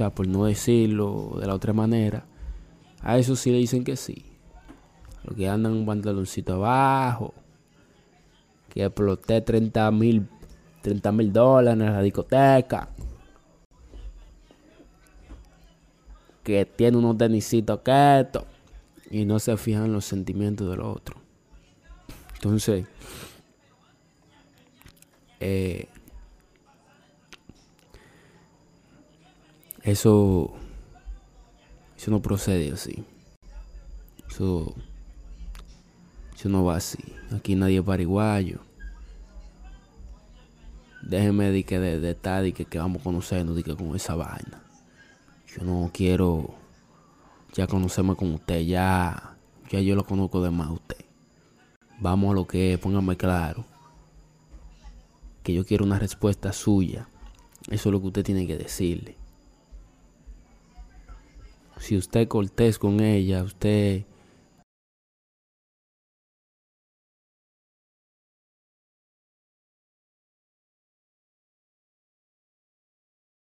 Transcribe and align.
sea, 0.00 0.10
por 0.10 0.26
no 0.26 0.46
decirlo 0.46 1.36
de 1.38 1.46
la 1.46 1.54
otra 1.54 1.72
manera, 1.72 2.24
a 3.02 3.18
eso 3.18 3.36
sí 3.36 3.50
le 3.50 3.58
dicen 3.58 3.84
que 3.84 3.96
sí. 3.96 4.24
Lo 5.24 5.34
que 5.34 5.48
andan 5.48 5.72
un 5.72 5.86
pantaloncito 5.86 6.54
abajo, 6.54 7.34
que 8.70 8.84
exploté 8.84 9.40
30 9.42 9.90
mil 9.90 10.26
30 10.80 11.12
mil 11.12 11.32
dólares 11.32 11.86
en 11.86 11.92
la 11.92 12.02
discoteca. 12.02 12.88
Que 16.42 16.64
tiene 16.64 16.96
unos 16.96 17.18
tenisitos 17.18 17.80
esto 17.84 18.46
Y 19.10 19.26
no 19.26 19.38
se 19.38 19.56
fijan 19.58 19.84
en 19.84 19.92
los 19.92 20.06
sentimientos 20.06 20.70
del 20.70 20.80
otro. 20.80 21.16
Entonces, 22.34 22.86
eh, 25.38 25.88
eso, 29.82 30.52
eso 31.96 32.10
no 32.10 32.20
procede 32.20 32.72
así. 32.72 33.04
Eso, 34.28 34.74
eso 36.34 36.48
no 36.48 36.64
va 36.64 36.76
así. 36.76 36.98
Aquí 37.34 37.54
nadie 37.54 37.78
es 37.78 37.84
pariguayo. 37.84 38.60
Déjeme 41.02 41.50
de 41.50 41.64
que 41.64 41.78
de, 41.78 42.10
estar 42.10 42.44
y 42.46 42.52
que, 42.52 42.66
que, 42.66 42.78
vamos 42.78 43.02
conocernos 43.02 43.56
de 43.56 43.62
con 43.74 43.96
esa 43.96 44.14
vaina. 44.14 44.62
Yo 45.46 45.64
no 45.64 45.90
quiero 45.92 46.54
ya 47.52 47.66
conocerme 47.66 48.14
con 48.14 48.34
usted, 48.34 48.60
ya, 48.60 49.36
ya 49.70 49.80
yo 49.80 49.96
lo 49.96 50.04
conozco 50.04 50.42
de 50.42 50.50
más 50.50 50.68
a 50.68 50.72
usted. 50.72 51.04
Vamos 51.98 52.32
a 52.32 52.34
lo 52.34 52.46
que 52.46 52.74
es, 52.74 52.78
póngame 52.78 53.16
claro. 53.16 53.64
Que 55.42 55.54
yo 55.54 55.64
quiero 55.64 55.84
una 55.84 55.98
respuesta 55.98 56.52
suya. 56.52 57.08
Eso 57.68 57.88
es 57.88 57.92
lo 57.92 58.00
que 58.00 58.06
usted 58.08 58.24
tiene 58.24 58.46
que 58.46 58.56
decirle. 58.56 59.19
Si 61.90 61.96
usted 61.96 62.20
es 62.20 62.26
cortés 62.28 62.78
con 62.78 63.00
ella, 63.00 63.42
usted 63.42 64.04